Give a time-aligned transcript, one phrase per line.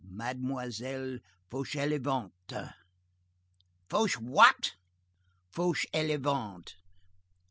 [0.03, 1.19] "Mademoiselle
[1.51, 2.33] Fauchelevent."
[3.87, 4.71] "Fauchewhat?"
[5.53, 6.69] "Fauchelevent."